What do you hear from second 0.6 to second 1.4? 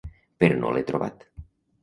no l’he trobat.